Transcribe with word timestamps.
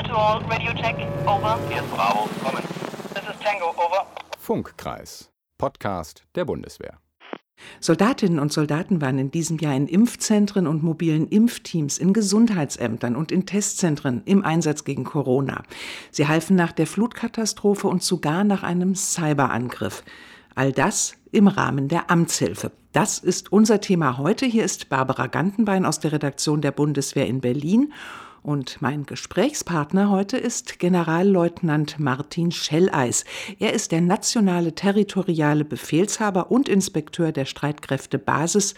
Clear 0.00 0.14
to 0.14 0.18
all, 0.18 0.42
radio 0.48 0.72
check, 0.72 0.96
over. 1.26 1.58
Hier 1.68 1.82
ist 1.82 1.90
Bravo, 1.90 2.26
kommen. 2.42 2.62
This 3.12 3.22
is 3.24 3.38
Tango, 3.44 3.68
over. 3.70 4.06
Funkkreis, 4.38 5.30
Podcast 5.58 6.24
der 6.34 6.46
Bundeswehr. 6.46 6.98
Soldatinnen 7.80 8.38
und 8.38 8.50
Soldaten 8.50 9.02
waren 9.02 9.18
in 9.18 9.30
diesem 9.30 9.58
Jahr 9.58 9.74
in 9.74 9.88
Impfzentren 9.88 10.66
und 10.66 10.82
mobilen 10.82 11.28
Impfteams, 11.28 11.98
in 11.98 12.14
Gesundheitsämtern 12.14 13.14
und 13.14 13.30
in 13.30 13.44
Testzentren 13.44 14.22
im 14.24 14.42
Einsatz 14.42 14.84
gegen 14.84 15.04
Corona. 15.04 15.64
Sie 16.10 16.26
halfen 16.26 16.56
nach 16.56 16.72
der 16.72 16.86
Flutkatastrophe 16.86 17.86
und 17.86 18.02
sogar 18.02 18.42
nach 18.44 18.62
einem 18.62 18.94
Cyberangriff. 18.94 20.02
All 20.54 20.72
das 20.72 21.14
im 21.30 21.46
Rahmen 21.46 21.88
der 21.88 22.10
Amtshilfe. 22.10 22.72
Das 22.92 23.18
ist 23.18 23.52
unser 23.52 23.82
Thema 23.82 24.16
heute. 24.16 24.46
Hier 24.46 24.64
ist 24.64 24.88
Barbara 24.88 25.26
Gantenbein 25.26 25.84
aus 25.84 26.00
der 26.00 26.12
Redaktion 26.12 26.62
der 26.62 26.72
Bundeswehr 26.72 27.26
in 27.26 27.42
Berlin. 27.42 27.92
Und 28.42 28.80
mein 28.80 29.04
Gesprächspartner 29.04 30.10
heute 30.10 30.38
ist 30.38 30.78
Generalleutnant 30.78 31.98
Martin 31.98 32.50
Schelleis. 32.50 33.24
Er 33.58 33.74
ist 33.74 33.92
der 33.92 34.00
nationale 34.00 34.74
territoriale 34.74 35.64
Befehlshaber 35.64 36.50
und 36.50 36.68
Inspekteur 36.68 37.32
der 37.32 37.44
Streitkräfte 37.44 38.18
Basis. 38.18 38.74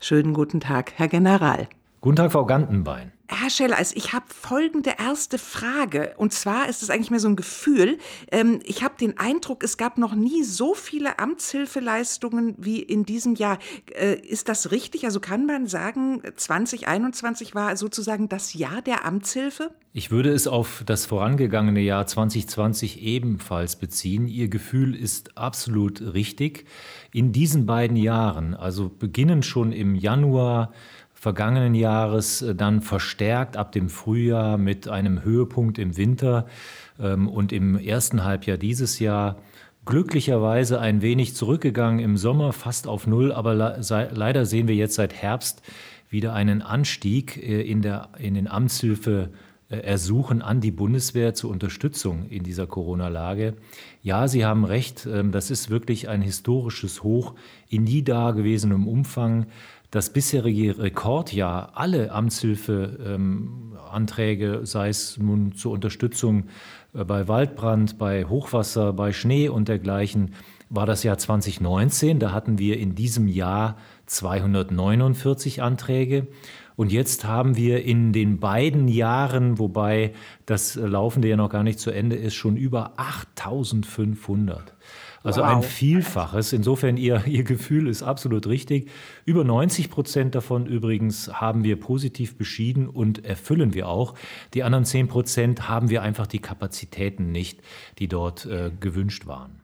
Schönen 0.00 0.34
guten 0.34 0.60
Tag, 0.60 0.92
Herr 0.96 1.08
General. 1.08 1.68
Guten 2.00 2.16
Tag, 2.16 2.32
Frau 2.32 2.44
Gantenbein. 2.44 3.12
Herr 3.30 3.50
Schelleis, 3.50 3.92
ich 3.94 4.14
habe 4.14 4.24
folgende 4.28 4.94
erste 4.98 5.36
Frage. 5.36 6.14
Und 6.16 6.32
zwar 6.32 6.66
ist 6.66 6.82
es 6.82 6.88
eigentlich 6.88 7.10
mehr 7.10 7.20
so 7.20 7.28
ein 7.28 7.36
Gefühl. 7.36 7.98
Ähm, 8.32 8.60
ich 8.64 8.82
habe 8.82 8.94
den 8.98 9.18
Eindruck, 9.18 9.62
es 9.62 9.76
gab 9.76 9.98
noch 9.98 10.14
nie 10.14 10.42
so 10.44 10.72
viele 10.72 11.18
Amtshilfeleistungen 11.18 12.54
wie 12.56 12.80
in 12.80 13.04
diesem 13.04 13.34
Jahr. 13.34 13.58
Äh, 13.94 14.14
ist 14.14 14.48
das 14.48 14.70
richtig? 14.70 15.04
Also 15.04 15.20
kann 15.20 15.44
man 15.44 15.66
sagen, 15.66 16.22
2021 16.36 17.54
war 17.54 17.76
sozusagen 17.76 18.30
das 18.30 18.54
Jahr 18.54 18.80
der 18.80 19.04
Amtshilfe? 19.04 19.72
Ich 19.92 20.10
würde 20.10 20.30
es 20.30 20.46
auf 20.46 20.82
das 20.86 21.04
vorangegangene 21.04 21.80
Jahr 21.80 22.06
2020 22.06 23.02
ebenfalls 23.02 23.76
beziehen. 23.76 24.26
Ihr 24.26 24.48
Gefühl 24.48 24.94
ist 24.94 25.36
absolut 25.36 26.00
richtig. 26.00 26.64
In 27.12 27.32
diesen 27.32 27.66
beiden 27.66 27.96
Jahren, 27.96 28.54
also 28.54 28.88
beginnen 28.88 29.42
schon 29.42 29.72
im 29.72 29.94
Januar 29.94 30.72
vergangenen 31.18 31.74
Jahres 31.74 32.42
äh, 32.42 32.54
dann 32.54 32.80
verstärkt 32.80 33.56
ab 33.56 33.72
dem 33.72 33.88
Frühjahr 33.88 34.56
mit 34.56 34.88
einem 34.88 35.24
Höhepunkt 35.24 35.78
im 35.78 35.96
Winter 35.96 36.46
ähm, 37.00 37.28
und 37.28 37.52
im 37.52 37.76
ersten 37.76 38.24
Halbjahr 38.24 38.56
dieses 38.56 39.00
Jahr 39.00 39.36
glücklicherweise 39.84 40.80
ein 40.80 41.02
wenig 41.02 41.34
zurückgegangen 41.34 41.98
im 41.98 42.16
Sommer, 42.16 42.52
fast 42.52 42.86
auf 42.86 43.06
Null, 43.06 43.32
aber 43.32 43.54
leider 43.54 44.46
sehen 44.46 44.68
wir 44.68 44.74
jetzt 44.74 44.94
seit 44.94 45.14
Herbst 45.14 45.62
wieder 46.08 46.34
einen 46.34 46.62
Anstieg 46.62 47.36
äh, 47.36 47.62
in, 47.62 47.82
der, 47.82 48.10
in 48.18 48.34
den 48.34 48.46
Amtshilfeersuchen 48.46 50.40
an 50.40 50.60
die 50.60 50.70
Bundeswehr 50.70 51.34
zur 51.34 51.50
Unterstützung 51.50 52.28
in 52.28 52.44
dieser 52.44 52.68
Corona-Lage. 52.68 53.54
Ja, 54.02 54.28
Sie 54.28 54.44
haben 54.44 54.64
recht, 54.64 55.08
ähm, 55.10 55.32
das 55.32 55.50
ist 55.50 55.68
wirklich 55.68 56.08
ein 56.08 56.22
historisches 56.22 57.02
Hoch 57.02 57.34
in 57.68 57.82
nie 57.82 58.02
dagewesenem 58.02 58.86
Umfang 58.86 59.46
das 59.90 60.10
bisherige 60.10 60.78
Rekordjahr 60.78 61.72
alle 61.74 62.12
Amtshilfeanträge, 62.12 64.46
ähm, 64.46 64.66
sei 64.66 64.90
es 64.90 65.16
nun 65.16 65.54
zur 65.54 65.72
Unterstützung 65.72 66.44
äh, 66.94 67.04
bei 67.04 67.26
Waldbrand, 67.28 67.96
bei 67.98 68.26
Hochwasser, 68.26 68.92
bei 68.92 69.12
Schnee 69.12 69.48
und 69.48 69.68
dergleichen, 69.68 70.34
war 70.70 70.84
das 70.84 71.02
Jahr 71.02 71.16
2019. 71.16 72.18
Da 72.18 72.32
hatten 72.32 72.58
wir 72.58 72.78
in 72.78 72.94
diesem 72.94 73.28
Jahr 73.28 73.78
249 74.06 75.62
Anträge. 75.62 76.26
Und 76.76 76.92
jetzt 76.92 77.24
haben 77.24 77.56
wir 77.56 77.84
in 77.84 78.12
den 78.12 78.38
beiden 78.38 78.86
Jahren, 78.86 79.58
wobei 79.58 80.12
das 80.46 80.76
laufende 80.76 81.28
ja 81.28 81.36
noch 81.36 81.50
gar 81.50 81.64
nicht 81.64 81.80
zu 81.80 81.90
Ende 81.90 82.16
ist, 82.16 82.34
schon 82.34 82.56
über 82.56 82.92
8500. 82.98 84.74
Also 85.28 85.42
wow. 85.42 85.56
ein 85.56 85.62
Vielfaches. 85.62 86.54
Insofern, 86.54 86.96
ihr, 86.96 87.22
ihr 87.26 87.44
Gefühl 87.44 87.86
ist 87.86 88.02
absolut 88.02 88.46
richtig. 88.46 88.90
Über 89.26 89.44
90 89.44 89.90
Prozent 89.90 90.34
davon 90.34 90.66
übrigens 90.66 91.28
haben 91.32 91.64
wir 91.64 91.78
positiv 91.78 92.38
beschieden 92.38 92.88
und 92.88 93.24
erfüllen 93.26 93.74
wir 93.74 93.88
auch. 93.88 94.14
Die 94.54 94.62
anderen 94.62 94.86
10 94.86 95.08
Prozent 95.08 95.68
haben 95.68 95.90
wir 95.90 96.02
einfach 96.02 96.26
die 96.26 96.38
Kapazitäten 96.40 97.30
nicht, 97.30 97.60
die 97.98 98.08
dort 98.08 98.46
äh, 98.46 98.70
gewünscht 98.80 99.26
waren. 99.26 99.60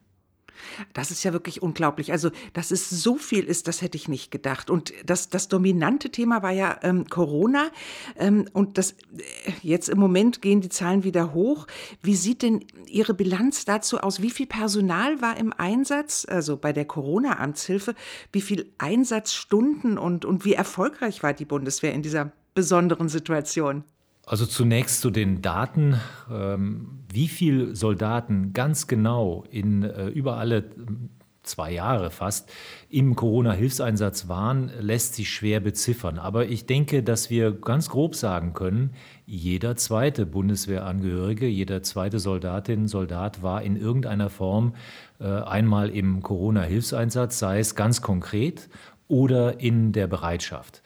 Das 0.93 1.11
ist 1.11 1.25
ja 1.25 1.33
wirklich 1.33 1.63
unglaublich. 1.63 2.13
Also, 2.13 2.31
dass 2.53 2.71
es 2.71 2.91
so 2.91 3.17
viel 3.17 3.45
ist, 3.45 3.69
das 3.69 3.83
hätte 3.83 3.97
ich 3.97 4.09
nicht 4.09 4.31
gedacht. 4.31 4.71
Und 4.71 4.93
das, 5.05 5.29
das 5.29 5.49
dominante 5.49 6.11
Thema 6.11 6.43
war 6.43 6.53
ja 6.53 6.79
ähm, 6.83 7.07
Corona. 7.09 7.71
Ähm, 8.17 8.47
und 8.53 8.79
das, 8.79 8.93
äh, 8.93 9.53
jetzt 9.63 9.89
im 9.89 9.99
Moment 9.99 10.43
gehen 10.43 10.61
die 10.61 10.69
Zahlen 10.69 11.05
wieder 11.05 11.35
hoch. 11.35 11.67
Wie 12.03 12.17
sieht 12.17 12.43
denn 12.43 12.65
Ihre 12.87 13.15
Bilanz 13.15 13.65
dazu 13.65 13.99
aus? 13.99 14.23
Wie 14.23 14.31
viel 14.31 14.47
Personal 14.47 15.21
war 15.21 15.37
im 15.37 15.53
Einsatz, 15.53 16.27
also 16.29 16.57
bei 16.57 16.73
der 16.73 16.85
Corona-Amtshilfe? 16.85 17.95
Wie 18.33 18.41
viel 18.41 18.73
Einsatzstunden 18.79 19.99
und, 19.99 20.25
und 20.25 20.45
wie 20.45 20.55
erfolgreich 20.55 21.23
war 21.23 21.33
die 21.33 21.45
Bundeswehr 21.45 21.93
in 21.93 22.03
dieser 22.03 22.33
besonderen 22.55 23.09
Situation? 23.09 23.85
Also 24.27 24.47
zunächst 24.47 25.01
zu 25.01 25.11
den 25.11 25.43
Daten. 25.43 26.01
Ähm, 26.31 27.05
wie 27.13 27.29
viele 27.29 27.77
Soldaten 27.77 28.53
ganz 28.53 28.87
genau 28.87 29.45
in 29.51 29.83
äh, 29.83 30.09
über 30.09 30.39
alle 30.39 30.65
ähm, 30.77 31.11
zwei 31.45 31.73
Jahre 31.73 32.11
fast 32.11 32.51
im 32.89 33.15
Corona-Hilfseinsatz 33.15 34.29
waren, 34.29 34.71
lässt 34.81 35.15
sich 35.15 35.31
schwer 35.31 35.61
beziffern. 35.61 36.19
Aber 36.19 36.47
ich 36.47 36.67
denke, 36.67 37.03
dass 37.03 37.29
wir 37.29 37.53
ganz 37.53 37.91
grob 37.91 38.15
sagen 38.15 38.55
können, 38.55 38.91
jeder 39.27 39.77
zweite 39.77 40.27
Bundeswehrangehörige, 40.27 41.47
jeder 41.47 41.83
zweite 41.83 42.19
Soldatin, 42.19 42.89
Soldat 42.89 43.43
war 43.43 43.63
in 43.63 43.77
irgendeiner 43.77 44.31
Form 44.31 44.75
äh, 45.21 45.27
einmal 45.27 45.91
im 45.91 46.23
Corona-Hilfseinsatz, 46.23 47.39
sei 47.39 47.59
es 47.59 47.75
ganz 47.75 48.01
konkret 48.01 48.69
oder 49.07 49.61
in 49.61 49.93
der 49.93 50.07
Bereitschaft. 50.07 50.83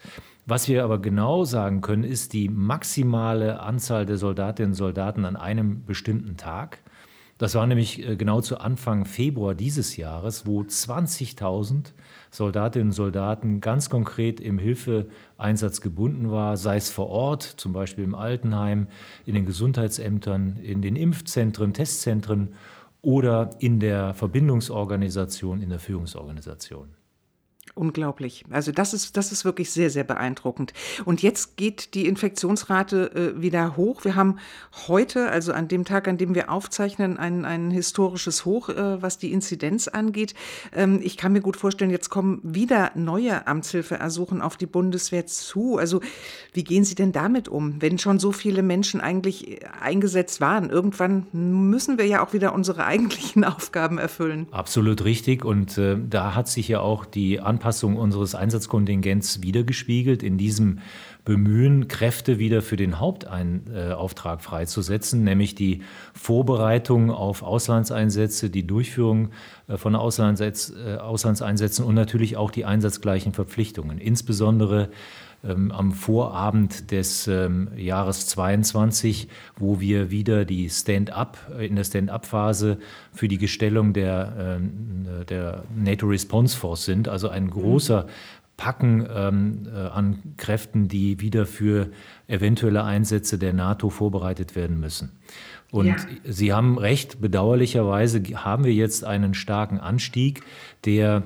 Was 0.49 0.67
wir 0.67 0.83
aber 0.83 0.97
genau 0.97 1.43
sagen 1.43 1.81
können, 1.81 2.03
ist 2.03 2.33
die 2.33 2.49
maximale 2.49 3.59
Anzahl 3.59 4.07
der 4.07 4.17
Soldatinnen 4.17 4.71
und 4.71 4.75
Soldaten 4.75 5.23
an 5.25 5.35
einem 5.35 5.85
bestimmten 5.85 6.37
Tag. 6.37 6.79
Das 7.37 7.53
war 7.53 7.67
nämlich 7.67 8.03
äh, 8.03 8.15
genau 8.15 8.41
zu 8.41 8.57
Anfang 8.57 9.05
Februar 9.05 9.53
dieses 9.53 9.95
Jahres, 9.95 10.47
wo 10.47 10.61
20.000 10.61 11.93
Soldatinnen 12.31 12.87
und 12.87 12.93
Soldaten 12.93 13.61
ganz 13.61 13.91
konkret 13.91 14.39
im 14.39 14.57
Hilfeeinsatz 14.57 15.81
gebunden 15.81 16.31
war, 16.31 16.57
sei 16.57 16.77
es 16.77 16.89
vor 16.89 17.09
Ort, 17.09 17.43
zum 17.43 17.71
Beispiel 17.71 18.03
im 18.03 18.15
Altenheim, 18.15 18.87
in 19.27 19.35
den 19.35 19.45
Gesundheitsämtern, 19.45 20.57
in 20.63 20.81
den 20.81 20.95
Impfzentren, 20.95 21.75
Testzentren 21.75 22.55
oder 23.03 23.51
in 23.59 23.79
der 23.79 24.15
Verbindungsorganisation, 24.15 25.61
in 25.61 25.69
der 25.69 25.79
Führungsorganisation. 25.79 26.98
Unglaublich. 27.75 28.43
Also 28.49 28.71
das 28.71 28.93
ist, 28.93 29.15
das 29.15 29.31
ist 29.31 29.45
wirklich 29.45 29.71
sehr, 29.71 29.89
sehr 29.89 30.03
beeindruckend. 30.03 30.73
Und 31.05 31.21
jetzt 31.21 31.55
geht 31.55 31.93
die 31.93 32.07
Infektionsrate 32.07 33.35
äh, 33.37 33.41
wieder 33.41 33.77
hoch. 33.77 34.03
Wir 34.03 34.15
haben 34.15 34.39
heute, 34.87 35.29
also 35.29 35.53
an 35.53 35.67
dem 35.67 35.85
Tag, 35.85 36.07
an 36.07 36.17
dem 36.17 36.35
wir 36.35 36.51
aufzeichnen, 36.51 37.17
ein, 37.17 37.45
ein 37.45 37.71
historisches 37.71 38.45
Hoch, 38.45 38.69
äh, 38.69 39.01
was 39.01 39.17
die 39.17 39.31
Inzidenz 39.31 39.87
angeht. 39.87 40.33
Ähm, 40.75 40.99
ich 41.01 41.15
kann 41.15 41.31
mir 41.31 41.41
gut 41.41 41.57
vorstellen, 41.57 41.91
jetzt 41.91 42.09
kommen 42.09 42.41
wieder 42.43 42.91
neue 42.95 43.47
Amtshilfeersuchen 43.47 44.41
auf 44.41 44.57
die 44.57 44.65
Bundeswehr 44.65 45.25
zu. 45.25 45.77
Also 45.77 46.01
wie 46.53 46.63
gehen 46.63 46.83
Sie 46.83 46.95
denn 46.95 47.11
damit 47.11 47.47
um, 47.47 47.81
wenn 47.81 47.97
schon 47.97 48.19
so 48.19 48.31
viele 48.31 48.61
Menschen 48.61 48.99
eigentlich 48.99 49.59
eingesetzt 49.79 50.41
waren? 50.41 50.69
Irgendwann 50.69 51.27
müssen 51.31 51.97
wir 51.97 52.05
ja 52.05 52.25
auch 52.25 52.33
wieder 52.33 52.53
unsere 52.53 52.85
eigentlichen 52.89 53.45
Aufgaben 53.45 53.97
erfüllen. 53.97 54.47
Absolut 54.51 55.05
richtig. 55.05 55.45
Und 55.45 55.77
äh, 55.77 55.97
da 55.97 56.35
hat 56.35 56.47
sich 56.49 56.67
ja 56.67 56.81
auch 56.81 57.05
die 57.05 57.39
Anpassung 57.39 57.58
Anpassung 57.59 57.97
unseres 57.97 58.35
Einsatzkontingents 58.35 59.41
wiedergespiegelt 59.41 60.23
in 60.23 60.37
diesem 60.37 60.79
Bemühen, 61.25 61.89
Kräfte 61.89 62.39
wieder 62.39 62.61
für 62.61 62.77
den 62.77 63.01
Hauptauftrag 63.01 64.41
freizusetzen, 64.41 65.25
nämlich 65.25 65.55
die 65.55 65.81
Vorbereitung 66.13 67.11
auf 67.11 67.43
Auslandseinsätze, 67.43 68.49
die 68.49 68.65
Durchführung 68.65 69.31
äh, 69.67 69.75
von 69.75 69.93
äh, 69.93 69.97
Auslandseinsätzen 69.97 71.83
und 71.83 71.95
natürlich 71.95 72.37
auch 72.37 72.49
die 72.49 72.63
einsatzgleichen 72.63 73.33
Verpflichtungen. 73.33 73.97
Insbesondere 73.97 74.87
ähm, 75.43 75.71
am 75.71 75.91
Vorabend 75.91 76.91
des 76.91 77.27
ähm, 77.27 77.69
Jahres 77.75 78.27
22, 78.27 79.27
wo 79.57 79.79
wir 79.79 80.11
wieder 80.11 80.45
die 80.45 80.69
Stand-up, 80.69 81.37
äh, 81.57 81.67
in 81.67 81.75
der 81.75 81.83
Stand-up-Phase 81.83 82.77
für 83.13 83.27
die 83.27 83.37
Gestellung 83.37 83.93
der, 83.93 84.59
äh, 85.21 85.25
der 85.25 85.63
NATO 85.75 86.07
Response 86.07 86.57
Force 86.57 86.85
sind, 86.85 87.07
also 87.07 87.29
ein 87.29 87.49
großer 87.49 88.07
Packen 88.59 89.07
ähm, 89.09 89.69
äh, 89.73 89.77
an 89.77 90.19
Kräften, 90.35 90.89
die 90.89 91.21
wieder 91.21 91.45
für 91.45 91.87
eventuelle 92.27 92.83
Einsätze 92.83 93.37
der 93.39 93.53
NATO 93.53 93.89
vorbereitet 93.89 94.57
werden 94.57 94.81
müssen. 94.81 95.13
Und 95.71 95.87
ja. 95.87 95.95
Sie 96.25 96.51
haben 96.51 96.77
recht, 96.77 97.21
bedauerlicherweise 97.21 98.21
haben 98.21 98.65
wir 98.65 98.73
jetzt 98.73 99.05
einen 99.05 99.33
starken 99.33 99.79
Anstieg, 99.79 100.41
der 100.83 101.23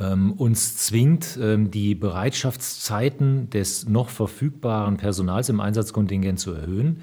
ähm, 0.00 0.32
uns 0.32 0.76
zwingt, 0.76 1.38
ähm, 1.40 1.70
die 1.70 1.94
Bereitschaftszeiten 1.94 3.50
des 3.50 3.88
noch 3.88 4.08
verfügbaren 4.08 4.96
Personals 4.96 5.48
im 5.48 5.60
Einsatzkontingent 5.60 6.38
zu 6.38 6.52
erhöhen. 6.52 7.02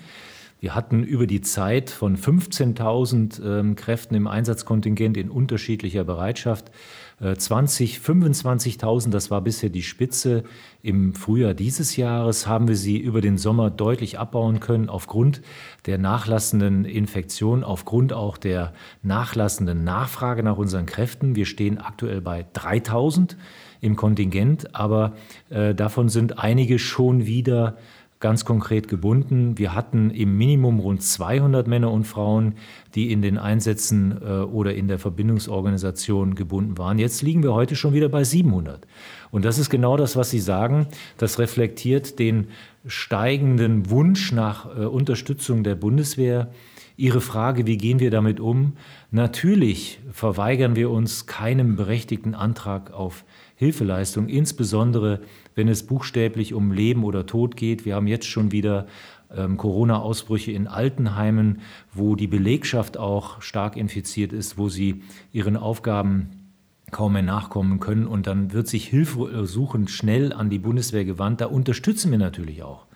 Wir 0.60 0.76
hatten 0.76 1.04
über 1.04 1.26
die 1.26 1.42
Zeit 1.42 1.90
von 1.90 2.18
15.000 2.18 3.44
ähm, 3.44 3.76
Kräften 3.76 4.16
im 4.16 4.28
Einsatzkontingent 4.28 5.16
in 5.16 5.30
unterschiedlicher 5.30 6.04
Bereitschaft 6.04 6.72
20, 7.20 7.98
äh, 7.98 8.00
25.000, 8.00 9.10
das 9.10 9.30
war 9.30 9.42
bisher 9.42 9.70
die 9.70 9.84
Spitze. 9.84 10.44
Im 10.82 11.14
Frühjahr 11.14 11.54
dieses 11.54 11.98
Jahres 11.98 12.48
haben 12.48 12.68
wir 12.68 12.76
sie 12.76 12.98
über 12.98 13.20
den 13.20 13.38
Sommer 13.38 13.70
deutlich 13.70 14.18
abbauen 14.18 14.60
können 14.60 14.90
aufgrund 14.90 15.42
der 15.86 15.98
nachlassenden 15.98 16.86
Infektion, 16.86 17.64
aufgrund 17.64 18.14
auch 18.14 18.38
der 18.38 18.74
nachlassenden 19.04 19.84
Nachfrage 19.84 20.44
nach 20.44 20.58
unseren 20.58 20.86
Kräften. 20.86 21.36
Wir 21.36 21.46
stehen 21.46 21.78
aktuell 21.78 22.22
bei 22.22 22.46
3.000 22.54 23.36
im 23.82 23.96
Kontingent, 23.96 24.76
aber 24.76 25.14
äh, 25.50 25.76
davon 25.76 26.10
sind 26.10 26.40
einige 26.40 26.80
schon 26.80 27.26
wieder 27.26 27.78
ganz 28.20 28.44
konkret 28.44 28.90
gebunden. 28.90 29.58
Wir 29.58 29.74
hatten 29.74 30.10
im 30.12 30.38
Minimum 30.38 30.80
rund 30.80 31.02
200 31.02 31.68
Männer 31.68 31.92
und 31.92 32.04
Frauen, 32.04 32.56
die 32.94 33.12
in 33.12 33.22
den 33.22 33.38
Einsätzen 33.38 34.20
äh, 34.22 34.42
oder 34.42 34.76
in 34.76 34.90
der 34.90 35.00
Verbindungsorganisation 35.00 36.36
gebunden 36.36 36.78
waren. 36.78 37.00
Jetzt 37.00 37.22
liegen 37.22 37.44
wir 37.44 37.54
heute 37.54 37.78
schon 37.78 37.94
wieder 37.94 38.10
bei 38.10 38.26
700. 38.26 38.86
Und 39.32 39.46
das 39.46 39.58
ist 39.58 39.70
genau 39.70 39.96
das, 39.96 40.18
was 40.18 40.30
Sie 40.32 40.40
sagen. 40.40 40.88
Das 41.18 41.40
reflektiert 41.40 42.20
den 42.20 42.48
steigenden 42.86 43.90
Wunsch 43.90 44.34
nach 44.34 44.66
äh, 44.66 44.86
Unterstützung 44.86 45.64
der 45.64 45.76
Bundeswehr. 45.76 46.52
Ihre 47.00 47.22
Frage, 47.22 47.66
wie 47.66 47.78
gehen 47.78 48.02
wir 48.02 48.12
damit 48.12 48.42
um? 48.42 48.74
Natürlich 49.10 50.02
verweigern 50.12 50.76
wir 50.76 50.90
uns 50.90 51.28
keinem 51.28 51.78
berechtigten 51.78 52.36
Antrag 52.36 52.92
auf 52.92 53.24
Hilfeleistung, 53.56 54.28
insbesondere 54.28 55.22
wenn 55.56 55.70
es 55.70 55.84
buchstäblich 55.84 56.54
um 56.54 56.74
Leben 56.74 57.06
oder 57.06 57.26
Tod 57.26 57.56
geht. 57.56 57.86
Wir 57.86 57.96
haben 57.96 58.08
jetzt 58.08 58.28
schon 58.28 58.52
wieder 58.52 58.86
ähm, 59.34 59.56
Corona-Ausbrüche 59.56 60.52
in 60.52 60.68
Altenheimen, 60.68 61.62
wo 61.94 62.18
die 62.18 62.28
Belegschaft 62.28 62.98
auch 62.98 63.42
stark 63.42 63.78
infiziert 63.78 64.34
ist, 64.34 64.58
wo 64.58 64.68
sie 64.68 65.02
ihren 65.32 65.56
Aufgaben 65.56 66.52
kaum 66.92 67.14
mehr 67.14 67.22
nachkommen 67.22 67.80
können. 67.80 68.08
Und 68.08 68.28
dann 68.28 68.52
wird 68.52 68.68
sich 68.68 68.90
Hilfe 68.90 69.46
suchen 69.48 69.88
schnell 69.88 70.34
an 70.34 70.50
die 70.50 70.60
Bundeswehr 70.60 71.06
gewandt. 71.06 71.40
Da 71.40 71.46
unterstützen 71.46 72.12
wir 72.12 72.18
natürlich 72.18 72.62
auch. 72.62 72.88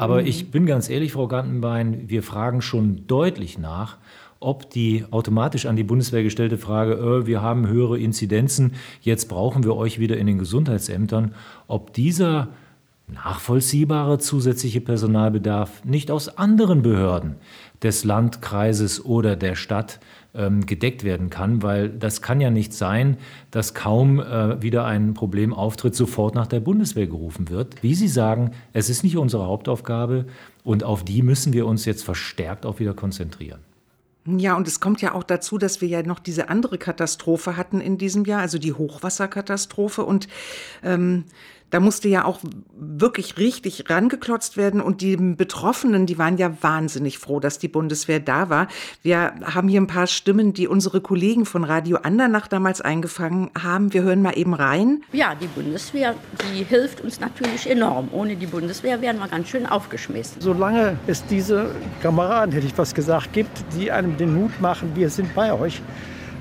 Aber 0.00 0.22
mhm. 0.22 0.28
ich 0.28 0.50
bin 0.50 0.64
ganz 0.64 0.88
ehrlich, 0.88 1.12
Frau 1.12 1.28
Gantenbein, 1.28 2.08
wir 2.08 2.22
fragen 2.22 2.62
schon 2.62 3.06
deutlich 3.06 3.58
nach, 3.58 3.98
ob 4.38 4.70
die 4.70 5.04
automatisch 5.10 5.66
an 5.66 5.76
die 5.76 5.84
Bundeswehr 5.84 6.22
gestellte 6.22 6.56
Frage, 6.56 6.94
äh, 6.94 7.26
wir 7.26 7.42
haben 7.42 7.68
höhere 7.68 7.98
Inzidenzen, 7.98 8.72
jetzt 9.02 9.26
brauchen 9.28 9.62
wir 9.62 9.76
euch 9.76 9.98
wieder 9.98 10.16
in 10.16 10.26
den 10.26 10.38
Gesundheitsämtern, 10.38 11.34
ob 11.66 11.92
dieser 11.92 12.48
nachvollziehbare 13.12 14.18
zusätzliche 14.18 14.80
Personalbedarf 14.80 15.84
nicht 15.84 16.10
aus 16.10 16.36
anderen 16.36 16.82
Behörden 16.82 17.36
des 17.82 18.04
Landkreises 18.04 19.04
oder 19.04 19.36
der 19.36 19.54
Stadt 19.54 20.00
ähm, 20.34 20.66
gedeckt 20.66 21.02
werden 21.02 21.30
kann, 21.30 21.62
weil 21.62 21.88
das 21.88 22.22
kann 22.22 22.40
ja 22.40 22.50
nicht 22.50 22.72
sein, 22.72 23.16
dass 23.50 23.74
kaum 23.74 24.20
äh, 24.20 24.62
wieder 24.62 24.84
ein 24.84 25.14
Problem 25.14 25.52
auftritt, 25.52 25.94
sofort 25.94 26.34
nach 26.34 26.46
der 26.46 26.60
Bundeswehr 26.60 27.06
gerufen 27.06 27.48
wird. 27.48 27.82
Wie 27.82 27.94
Sie 27.94 28.08
sagen, 28.08 28.52
es 28.72 28.90
ist 28.90 29.02
nicht 29.02 29.16
unsere 29.16 29.46
Hauptaufgabe 29.46 30.26
und 30.62 30.84
auf 30.84 31.04
die 31.04 31.22
müssen 31.22 31.52
wir 31.52 31.66
uns 31.66 31.84
jetzt 31.84 32.04
verstärkt 32.04 32.66
auch 32.66 32.78
wieder 32.78 32.94
konzentrieren. 32.94 33.60
Ja, 34.26 34.54
und 34.54 34.68
es 34.68 34.80
kommt 34.80 35.00
ja 35.00 35.14
auch 35.14 35.24
dazu, 35.24 35.56
dass 35.56 35.80
wir 35.80 35.88
ja 35.88 36.02
noch 36.02 36.18
diese 36.18 36.50
andere 36.50 36.76
Katastrophe 36.76 37.56
hatten 37.56 37.80
in 37.80 37.96
diesem 37.96 38.26
Jahr, 38.26 38.40
also 38.40 38.58
die 38.58 38.74
Hochwasserkatastrophe. 38.74 40.04
Und 40.04 40.28
ähm, 40.84 41.24
da 41.70 41.80
musste 41.80 42.08
ja 42.08 42.24
auch 42.24 42.40
wirklich 42.76 43.38
richtig 43.38 43.88
rangeklotzt 43.88 44.56
werden 44.56 44.80
und 44.80 45.00
die 45.00 45.16
Betroffenen, 45.16 46.06
die 46.06 46.18
waren 46.18 46.36
ja 46.36 46.52
wahnsinnig 46.60 47.18
froh, 47.18 47.40
dass 47.40 47.58
die 47.58 47.68
Bundeswehr 47.68 48.20
da 48.20 48.50
war. 48.50 48.68
Wir 49.02 49.32
haben 49.44 49.68
hier 49.68 49.80
ein 49.80 49.86
paar 49.86 50.06
Stimmen, 50.06 50.52
die 50.52 50.68
unsere 50.68 51.00
Kollegen 51.00 51.46
von 51.46 51.64
Radio 51.64 51.98
Andernach 51.98 52.48
damals 52.48 52.80
eingefangen 52.80 53.50
haben. 53.60 53.92
Wir 53.92 54.02
hören 54.02 54.22
mal 54.22 54.36
eben 54.36 54.54
rein. 54.54 55.02
Ja, 55.12 55.34
die 55.34 55.46
Bundeswehr, 55.46 56.14
die 56.52 56.64
hilft 56.64 57.00
uns 57.00 57.20
natürlich 57.20 57.68
enorm. 57.68 58.08
Ohne 58.12 58.36
die 58.36 58.46
Bundeswehr 58.46 59.00
wären 59.00 59.18
wir 59.18 59.28
ganz 59.28 59.48
schön 59.48 59.66
aufgeschmissen. 59.66 60.40
Solange 60.40 60.96
es 61.06 61.24
diese 61.26 61.70
Kameraden, 62.02 62.52
hätte 62.52 62.66
ich 62.66 62.76
was 62.76 62.94
gesagt, 62.94 63.32
gibt, 63.32 63.64
die 63.76 63.90
einem 63.92 64.16
den 64.16 64.34
Mut 64.34 64.60
machen, 64.60 64.92
wir 64.94 65.10
sind 65.10 65.34
bei 65.34 65.52
euch, 65.52 65.80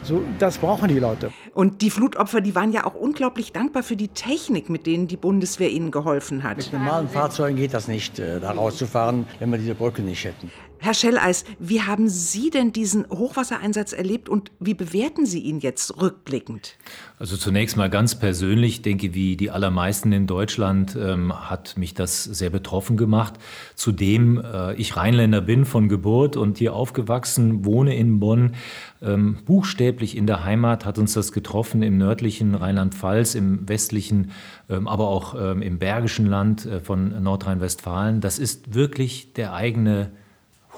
so, 0.03 0.23
das 0.39 0.57
brauchen 0.57 0.87
die 0.87 0.99
Leute. 0.99 1.31
Und 1.59 1.81
die 1.81 1.89
Flutopfer, 1.89 2.39
die 2.39 2.55
waren 2.55 2.71
ja 2.71 2.85
auch 2.85 2.95
unglaublich 2.95 3.51
dankbar 3.51 3.83
für 3.83 3.97
die 3.97 4.07
Technik, 4.07 4.69
mit 4.69 4.85
denen 4.85 5.09
die 5.09 5.17
Bundeswehr 5.17 5.69
ihnen 5.69 5.91
geholfen 5.91 6.43
hat. 6.43 6.55
Mit 6.55 6.71
normalen 6.71 7.09
Fahrzeugen 7.09 7.57
geht 7.57 7.73
das 7.73 7.89
nicht, 7.89 8.17
äh, 8.17 8.39
da 8.39 8.51
rauszufahren, 8.51 9.27
wenn 9.39 9.51
wir 9.51 9.57
diese 9.57 9.75
Brücke 9.75 10.01
nicht 10.01 10.23
hätten. 10.23 10.49
Herr 10.81 10.93
Schelleis, 10.93 11.43
wie 11.59 11.81
haben 11.81 12.07
Sie 12.07 12.49
denn 12.49 12.71
diesen 12.71 13.05
Hochwassereinsatz 13.09 13.91
erlebt 13.91 14.29
und 14.29 14.49
wie 14.61 14.73
bewerten 14.73 15.25
Sie 15.25 15.39
ihn 15.39 15.59
jetzt 15.59 16.01
rückblickend? 16.01 16.77
Also 17.17 17.35
zunächst 17.35 17.75
mal 17.75 17.89
ganz 17.89 18.17
persönlich, 18.17 18.81
denke 18.81 19.13
wie 19.13 19.35
die 19.35 19.51
allermeisten 19.51 20.13
in 20.13 20.25
Deutschland 20.25 20.95
ähm, 20.95 21.33
hat 21.33 21.75
mich 21.77 21.95
das 21.95 22.23
sehr 22.23 22.49
betroffen 22.49 22.95
gemacht. 22.95 23.33
Zudem 23.75 24.41
äh, 24.41 24.73
ich 24.75 24.95
Rheinländer 24.95 25.41
bin 25.41 25.65
von 25.65 25.89
Geburt 25.89 26.37
und 26.37 26.57
hier 26.59 26.73
aufgewachsen, 26.73 27.65
wohne 27.65 27.97
in 27.97 28.21
Bonn. 28.21 28.55
Ähm, 29.01 29.39
buchstäblich 29.45 30.15
in 30.15 30.27
der 30.27 30.45
Heimat 30.45 30.85
hat 30.85 30.97
uns 30.97 31.13
das 31.13 31.33
getroffen 31.33 31.83
im 31.83 31.97
nördlichen 31.97 32.55
Rheinland-Pfalz, 32.55 33.35
im 33.35 33.67
westlichen, 33.67 34.31
ähm, 34.69 34.87
aber 34.87 35.09
auch 35.09 35.35
ähm, 35.37 35.61
im 35.61 35.77
bergischen 35.77 36.25
Land 36.25 36.65
äh, 36.65 36.79
von 36.79 37.21
Nordrhein-Westfalen. 37.21 38.21
Das 38.21 38.39
ist 38.39 38.73
wirklich 38.73 39.33
der 39.33 39.53
eigene 39.53 40.11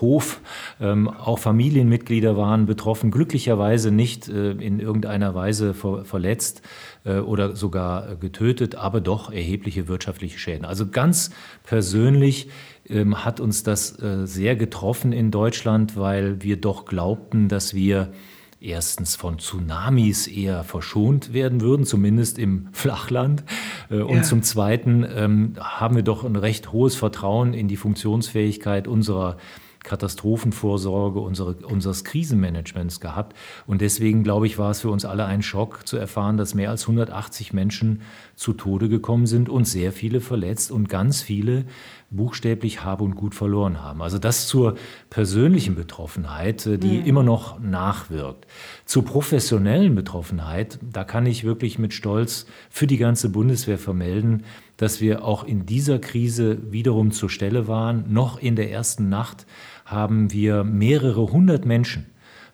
Hof. 0.02 0.42
Ähm, 0.80 1.08
auch 1.08 1.40
Familienmitglieder 1.40 2.36
waren 2.36 2.66
betroffen, 2.66 3.12
glücklicherweise 3.12 3.92
nicht 3.92 4.28
äh, 4.28 4.52
in 4.52 4.80
irgendeiner 4.80 5.36
Weise 5.36 5.74
ver 5.74 6.04
verletzt 6.06 6.62
äh, 7.06 7.20
oder 7.20 7.56
sogar 7.56 8.16
getötet, 8.16 8.76
aber 8.76 9.02
doch 9.02 9.32
erhebliche 9.32 9.88
wirtschaftliche 9.88 10.40
Schäden. 10.40 10.66
Also 10.66 10.88
ganz 10.90 11.32
persönlich 11.64 12.50
ähm, 12.90 13.24
hat 13.24 13.40
uns 13.40 13.64
das 13.64 14.02
äh, 14.02 14.26
sehr 14.26 14.56
getroffen 14.56 15.14
in 15.14 15.32
Deutschland, 15.32 15.96
weil 15.98 16.42
wir 16.42 16.60
doch 16.60 16.86
glaubten, 16.86 17.48
dass 17.48 17.74
wir 17.74 18.12
erstens 18.62 19.16
von 19.16 19.40
Tsunamis 19.40 20.28
eher 20.28 20.64
verschont 20.64 21.34
werden 21.34 21.62
würden, 21.62 21.86
zumindest 21.86 22.38
im 22.38 22.70
Flachland. 22.72 23.44
Äh, 23.90 24.02
und 24.02 24.18
ja. 24.18 24.24
zum 24.24 24.44
Zweiten 24.44 25.06
ähm, 25.14 25.54
haben 25.60 25.96
wir 25.96 26.04
doch 26.04 26.24
ein 26.24 26.36
recht 26.36 26.72
hohes 26.72 26.96
Vertrauen 26.96 27.54
in 27.54 27.68
die 27.68 27.78
Funktionsfähigkeit 27.78 28.88
unserer 28.88 29.38
Katastrophenvorsorge, 29.84 31.20
unsere, 31.20 31.54
unseres 31.66 32.04
Krisenmanagements 32.04 33.00
gehabt. 33.00 33.36
Und 33.66 33.82
deswegen, 33.82 34.24
glaube 34.24 34.48
ich, 34.48 34.58
war 34.58 34.72
es 34.72 34.82
für 34.82 34.90
uns 34.90 35.06
alle 35.06 35.26
ein 35.26 35.42
Schock 35.42 35.88
zu 35.88 35.98
erfahren, 35.98 36.38
dass 36.38 36.54
mehr 36.54 36.70
als 36.70 36.84
180 36.84 37.54
Menschen 37.54 38.02
zu 38.36 38.54
Tode 38.54 38.90
gekommen 38.90 39.26
sind 39.26 39.50
und 39.50 39.66
sehr 39.66 39.92
viele 39.92 40.22
verletzt 40.22 40.72
und 40.72 40.90
ganz 40.90 41.22
viele 41.22 41.66
buchstäblich 42.12 42.84
Hab 42.84 43.02
und 43.02 43.16
Gut 43.16 43.34
verloren 43.34 43.82
haben. 43.82 44.02
Also 44.02 44.20
das 44.20 44.48
zur 44.48 44.76
persönlichen 45.10 45.76
Betroffenheit, 45.76 46.66
äh, 46.68 46.78
die 46.78 47.00
mhm. 47.00 47.06
immer 47.06 47.24
noch 47.24 47.60
nachwirkt. 47.60 48.46
Zur 48.86 49.06
professionellen 49.06 49.96
Betroffenheit, 49.96 50.78
da 50.82 51.04
kann 51.04 51.26
ich 51.26 51.44
wirklich 51.44 51.80
mit 51.80 51.94
Stolz 51.94 52.46
für 52.70 52.86
die 52.86 52.98
ganze 52.98 53.30
Bundeswehr 53.30 53.78
vermelden, 53.78 54.44
dass 54.78 55.00
wir 55.00 55.24
auch 55.24 55.44
in 55.44 55.66
dieser 55.66 56.00
Krise 56.00 56.60
wiederum 56.72 57.12
zur 57.12 57.30
Stelle 57.30 57.68
waren. 57.68 58.12
Noch 58.12 58.40
in 58.40 58.56
der 58.56 58.72
ersten 58.72 59.10
Nacht 59.10 59.46
haben 59.86 60.32
wir 60.32 60.64
mehrere 60.64 61.32
hundert 61.32 61.66
Menschen 61.66 62.08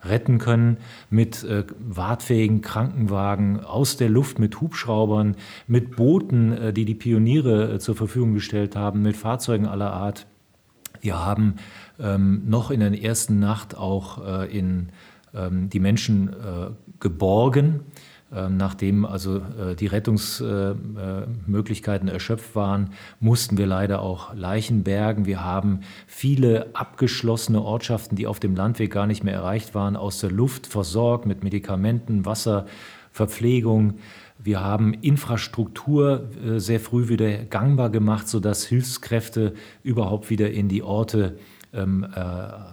retten 0.10 0.38
können 0.38 0.78
mit 1.10 1.44
äh, 1.44 1.64
wartfähigen 1.80 2.62
Krankenwagen 2.62 3.60
aus 3.60 3.98
der 3.98 4.10
Luft, 4.10 4.40
mit 4.40 4.60
Hubschraubern, 4.62 5.36
mit 5.68 5.96
Booten, 5.96 6.52
äh, 6.52 6.74
die 6.74 6.86
die 6.86 6.96
Pioniere 6.96 7.74
äh, 7.74 7.80
zur 7.80 7.96
Verfügung 7.96 8.34
gestellt 8.34 8.76
haben, 8.76 9.02
mit 9.02 9.18
Fahrzeugen 9.18 9.66
aller 9.66 9.92
Art. 9.92 10.28
Wir 11.02 11.24
haben 11.24 11.56
ähm, 12.00 12.44
noch 12.48 12.72
in 12.72 12.80
der 12.80 13.04
ersten 13.04 13.40
Nacht 13.40 13.78
auch 13.78 14.26
äh, 14.26 14.58
in, 14.58 14.90
ähm, 15.34 15.70
die 15.70 15.80
Menschen 15.80 16.30
äh, 16.30 16.72
geborgen 17.00 17.82
nachdem 18.30 19.06
also 19.06 19.38
äh, 19.38 19.74
die 19.76 19.88
Rettungsmöglichkeiten 19.88 22.10
erschöpft 22.10 22.56
waren, 22.56 22.90
mussten 23.22 23.58
wir 23.58 23.68
leider 23.68 24.02
auch 24.02 24.34
Leichen 24.34 24.84
bergen. 24.84 25.26
Wir 25.26 25.46
haben 25.46 25.80
viele 26.08 26.68
abgeschlossene 26.74 27.62
Ortschaften, 27.62 28.18
die 28.18 28.28
auf 28.28 28.42
dem 28.42 28.54
Landweg 28.54 28.92
gar 28.92 29.08
nicht 29.08 29.24
mehr 29.24 29.34
erreicht 29.34 29.74
waren, 29.76 29.96
aus 29.96 30.20
der 30.20 30.32
Luft 30.32 30.68
versorgt 30.68 31.26
mit 31.26 31.46
Medikamenten, 31.46 32.26
Wasser, 32.26 32.66
Verpflegung. 33.12 33.94
Wir 34.38 34.60
haben 34.60 34.94
Infrastruktur 34.94 36.30
äh, 36.46 36.60
sehr 36.60 36.82
früh 36.82 37.08
wieder 37.08 37.46
gangbar 37.46 37.90
gemacht, 37.90 38.28
sodass 38.28 38.66
Hilfskräfte 38.66 39.54
überhaupt 39.84 40.30
wieder 40.30 40.52
in 40.52 40.68
die 40.68 40.84
Orte 40.84 41.38
ähm, 41.74 42.06
äh, 42.14 42.20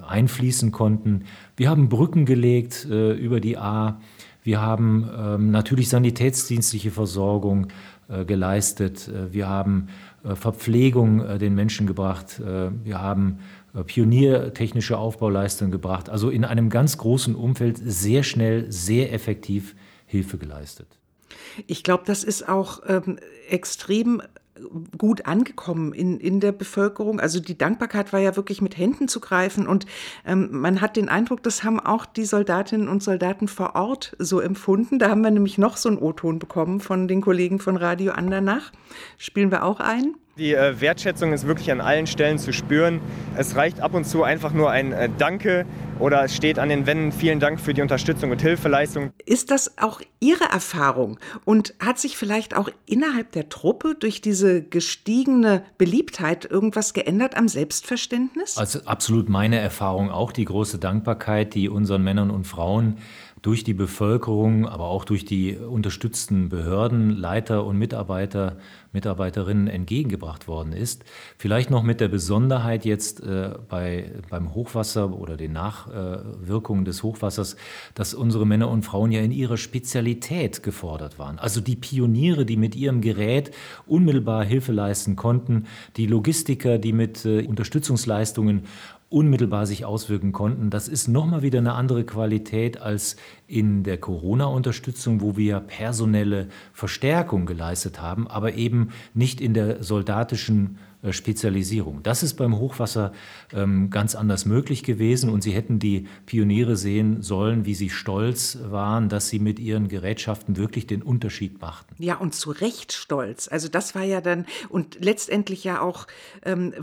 einfließen 0.08 0.72
konnten. 0.72 1.26
Wir 1.56 1.70
haben 1.70 1.88
Brücken 1.88 2.26
gelegt 2.26 2.84
über 2.84 3.38
die 3.38 3.56
A. 3.56 4.00
Wir 4.44 4.60
haben 4.60 5.10
ähm, 5.18 5.50
natürlich 5.50 5.88
sanitätsdienstliche 5.88 6.90
Versorgung 6.90 7.68
äh, 8.08 8.26
geleistet. 8.26 9.08
Äh, 9.08 9.32
wir 9.32 9.48
haben 9.48 9.88
äh, 10.22 10.36
Verpflegung 10.36 11.24
äh, 11.24 11.38
den 11.38 11.54
Menschen 11.54 11.86
gebracht. 11.86 12.40
Äh, 12.40 12.70
wir 12.84 13.00
haben 13.00 13.38
äh, 13.74 13.82
pioniertechnische 13.82 14.98
Aufbauleistungen 14.98 15.72
gebracht. 15.72 16.10
Also 16.10 16.28
in 16.28 16.44
einem 16.44 16.68
ganz 16.68 16.98
großen 16.98 17.34
Umfeld 17.34 17.78
sehr 17.82 18.22
schnell, 18.22 18.70
sehr 18.70 19.14
effektiv 19.14 19.74
Hilfe 20.04 20.36
geleistet. 20.36 20.88
Ich 21.66 21.82
glaube, 21.82 22.04
das 22.06 22.22
ist 22.22 22.46
auch 22.46 22.82
ähm, 22.86 23.18
extrem 23.48 24.20
gut 24.96 25.26
angekommen 25.26 25.92
in, 25.92 26.18
in 26.18 26.40
der 26.40 26.52
Bevölkerung. 26.52 27.20
Also 27.20 27.40
die 27.40 27.58
Dankbarkeit 27.58 28.12
war 28.12 28.20
ja 28.20 28.36
wirklich 28.36 28.60
mit 28.60 28.76
Händen 28.76 29.08
zu 29.08 29.20
greifen 29.20 29.66
und 29.66 29.86
ähm, 30.24 30.48
man 30.52 30.80
hat 30.80 30.96
den 30.96 31.08
Eindruck, 31.08 31.42
das 31.42 31.64
haben 31.64 31.80
auch 31.80 32.06
die 32.06 32.24
Soldatinnen 32.24 32.88
und 32.88 33.02
Soldaten 33.02 33.48
vor 33.48 33.74
Ort 33.74 34.14
so 34.18 34.40
empfunden. 34.40 34.98
Da 34.98 35.10
haben 35.10 35.22
wir 35.22 35.30
nämlich 35.30 35.58
noch 35.58 35.76
so 35.76 35.88
einen 35.88 35.98
O-Ton 35.98 36.38
bekommen 36.38 36.80
von 36.80 37.08
den 37.08 37.20
Kollegen 37.20 37.58
von 37.58 37.76
Radio 37.76 38.12
Andernach. 38.12 38.72
Spielen 39.18 39.50
wir 39.50 39.64
auch 39.64 39.80
ein. 39.80 40.14
Die 40.36 40.52
äh, 40.52 40.80
Wertschätzung 40.80 41.32
ist 41.32 41.46
wirklich 41.46 41.70
an 41.70 41.80
allen 41.80 42.08
Stellen 42.08 42.40
zu 42.40 42.52
spüren. 42.52 43.00
Es 43.36 43.54
reicht 43.54 43.78
ab 43.78 43.94
und 43.94 44.04
zu 44.04 44.24
einfach 44.24 44.52
nur 44.52 44.68
ein 44.68 44.90
äh, 44.90 45.08
Danke 45.16 45.64
oder 46.00 46.24
es 46.24 46.34
steht 46.34 46.58
an 46.58 46.68
den 46.70 46.86
Wänden 46.86 47.12
vielen 47.12 47.38
Dank 47.38 47.60
für 47.60 47.72
die 47.72 47.82
Unterstützung 47.82 48.32
und 48.32 48.42
Hilfeleistung. 48.42 49.12
Ist 49.26 49.52
das 49.52 49.78
auch 49.78 50.00
Ihre 50.18 50.42
Erfahrung 50.44 51.20
und 51.44 51.74
hat 51.78 52.00
sich 52.00 52.16
vielleicht 52.16 52.56
auch 52.56 52.68
innerhalb 52.84 53.30
der 53.30 53.48
Truppe 53.48 53.94
durch 53.94 54.20
diese 54.20 54.60
gestiegene 54.60 55.62
Beliebtheit 55.78 56.44
irgendwas 56.50 56.94
geändert 56.94 57.36
am 57.36 57.46
Selbstverständnis? 57.46 58.58
Also 58.58 58.80
absolut 58.86 59.28
meine 59.28 59.60
Erfahrung 59.60 60.10
auch 60.10 60.32
die 60.32 60.46
große 60.46 60.78
Dankbarkeit, 60.78 61.54
die 61.54 61.68
unseren 61.68 62.02
Männern 62.02 62.32
und 62.32 62.44
Frauen 62.44 62.98
durch 63.44 63.62
die 63.62 63.74
Bevölkerung, 63.74 64.66
aber 64.66 64.84
auch 64.86 65.04
durch 65.04 65.26
die 65.26 65.54
unterstützten 65.54 66.48
Behörden, 66.48 67.10
Leiter 67.10 67.66
und 67.66 67.76
Mitarbeiter, 67.76 68.56
Mitarbeiterinnen 68.92 69.68
entgegengebracht 69.68 70.48
worden 70.48 70.72
ist. 70.72 71.04
Vielleicht 71.36 71.70
noch 71.70 71.82
mit 71.82 72.00
der 72.00 72.08
Besonderheit 72.08 72.86
jetzt 72.86 73.22
äh, 73.22 73.50
bei, 73.68 74.12
beim 74.30 74.54
Hochwasser 74.54 75.12
oder 75.12 75.36
den 75.36 75.52
Nachwirkungen 75.52 76.86
des 76.86 77.02
Hochwassers, 77.02 77.56
dass 77.94 78.14
unsere 78.14 78.46
Männer 78.46 78.70
und 78.70 78.82
Frauen 78.82 79.12
ja 79.12 79.20
in 79.20 79.30
ihrer 79.30 79.58
Spezialität 79.58 80.62
gefordert 80.62 81.18
waren. 81.18 81.38
Also 81.38 81.60
die 81.60 81.76
Pioniere, 81.76 82.46
die 82.46 82.56
mit 82.56 82.74
ihrem 82.74 83.02
Gerät 83.02 83.50
unmittelbar 83.86 84.42
Hilfe 84.42 84.72
leisten 84.72 85.16
konnten, 85.16 85.66
die 85.98 86.06
Logistiker, 86.06 86.78
die 86.78 86.94
mit 86.94 87.26
äh, 87.26 87.46
Unterstützungsleistungen 87.46 88.62
unmittelbar 89.14 89.64
sich 89.64 89.84
auswirken 89.84 90.32
konnten. 90.32 90.70
Das 90.70 90.88
ist 90.88 91.06
nochmal 91.06 91.42
wieder 91.42 91.60
eine 91.60 91.74
andere 91.74 92.02
Qualität 92.02 92.82
als 92.82 93.14
in 93.46 93.84
der 93.84 93.96
Corona-Unterstützung, 93.96 95.20
wo 95.20 95.36
wir 95.36 95.60
personelle 95.60 96.48
Verstärkung 96.72 97.46
geleistet 97.46 98.02
haben, 98.02 98.26
aber 98.26 98.54
eben 98.54 98.88
nicht 99.14 99.40
in 99.40 99.54
der 99.54 99.84
soldatischen 99.84 100.78
Spezialisierung. 101.12 102.02
Das 102.02 102.22
ist 102.22 102.34
beim 102.34 102.58
Hochwasser 102.58 103.12
ähm, 103.52 103.90
ganz 103.90 104.14
anders 104.14 104.46
möglich 104.46 104.82
gewesen 104.82 105.30
und 105.30 105.42
Sie 105.42 105.52
hätten 105.52 105.78
die 105.78 106.06
Pioniere 106.26 106.76
sehen 106.76 107.22
sollen, 107.22 107.66
wie 107.66 107.74
sie 107.74 107.90
stolz 107.90 108.58
waren, 108.62 109.08
dass 109.08 109.28
sie 109.28 109.38
mit 109.38 109.58
ihren 109.58 109.88
Gerätschaften 109.88 110.56
wirklich 110.56 110.86
den 110.86 111.02
Unterschied 111.02 111.60
machten. 111.60 111.94
Ja, 111.98 112.16
und 112.16 112.34
zu 112.34 112.50
Recht 112.50 112.92
stolz. 112.92 113.48
Also 113.48 113.68
das 113.68 113.94
war 113.94 114.02
ja 114.02 114.20
dann 114.20 114.46
und 114.68 115.04
letztendlich 115.04 115.62
ja 115.64 115.80
auch 115.80 116.06
ähm, 116.44 116.74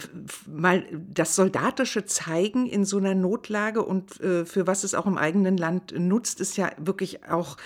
mal 0.48 0.86
das 1.14 1.36
soldatische 1.36 2.06
Zeigen 2.06 2.68
in 2.68 2.86
so 2.86 2.98
einer 2.98 3.16
Notlage 3.16 3.84
und 3.84 4.22
äh, 4.22 4.46
für 4.46 4.68
was 4.68 4.84
es 4.84 4.94
auch 4.94 5.08
im 5.08 5.18
eigenen 5.18 5.58
Land 5.58 5.94
nutzt, 5.98 6.40
ist 6.40 6.58
ja 6.58 6.72
wirklich 6.78 7.26
auch 7.26 7.58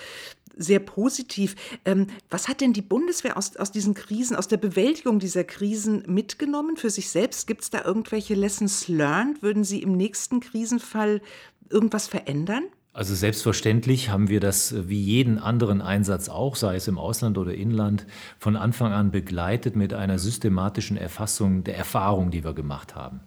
sehr 0.58 0.80
positiv. 0.80 1.56
Ähm, 1.86 2.08
was 2.30 2.48
hat 2.48 2.62
denn 2.62 2.74
die 2.74 2.82
Bundeswehr 2.82 3.38
aus, 3.38 3.56
aus 3.58 3.72
diesen 3.72 3.94
Krisen, 3.94 4.36
aus 4.36 4.48
der 4.48 4.58
Bewältigung 4.58 5.20
dieser 5.20 5.44
Krisen 5.44 6.04
mitgenommen 6.08 6.78
für 6.78 6.90
sich 6.90 7.10
selbst? 7.10 7.48
Gibt 7.48 7.62
es 7.62 7.70
da 7.70 7.84
irgendwelche 7.84 8.36
Lessons 8.36 8.88
learned? 8.88 9.42
Würden 9.42 9.64
Sie 9.64 9.82
im 9.82 9.96
nächsten 9.98 10.40
Krisenfall 10.40 11.22
irgendwas 11.70 12.08
verändern? 12.08 12.66
Also 12.96 13.14
selbstverständlich 13.14 14.10
haben 14.10 14.30
wir 14.30 14.40
das 14.40 14.72
äh, 14.72 14.88
wie 14.88 15.02
jeden 15.02 15.38
anderen 15.38 15.82
Einsatz 15.82 16.30
auch, 16.30 16.56
sei 16.56 16.78
es 16.78 16.88
im 16.88 16.98
Ausland 16.98 17.38
oder 17.38 17.54
Inland, 17.54 18.08
von 18.40 18.56
Anfang 18.56 18.94
an 18.94 19.12
begleitet 19.12 19.76
mit 19.76 19.94
einer 19.94 20.18
systematischen 20.18 20.96
Erfassung 20.96 21.66
der 21.66 21.76
Erfahrungen, 21.76 22.32
die 22.32 22.46
wir 22.46 22.54
gemacht 22.54 22.96
haben. 22.96 23.20